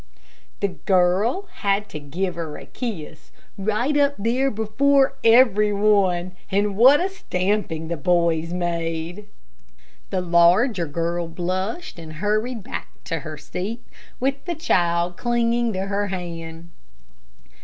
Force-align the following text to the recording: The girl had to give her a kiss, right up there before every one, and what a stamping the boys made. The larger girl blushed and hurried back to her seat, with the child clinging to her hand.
The 0.61 0.69
girl 0.69 1.47
had 1.57 1.87
to 1.89 1.99
give 1.99 2.33
her 2.33 2.57
a 2.57 2.65
kiss, 2.65 3.29
right 3.55 3.95
up 3.95 4.15
there 4.17 4.49
before 4.49 5.13
every 5.23 5.71
one, 5.71 6.31
and 6.49 6.75
what 6.75 6.99
a 6.99 7.07
stamping 7.07 7.87
the 7.87 7.97
boys 7.97 8.51
made. 8.51 9.27
The 10.09 10.21
larger 10.21 10.87
girl 10.87 11.27
blushed 11.27 11.99
and 11.99 12.13
hurried 12.13 12.63
back 12.63 12.89
to 13.03 13.19
her 13.19 13.37
seat, 13.37 13.85
with 14.19 14.43
the 14.45 14.55
child 14.55 15.17
clinging 15.17 15.71
to 15.73 15.81
her 15.85 16.07
hand. 16.07 16.71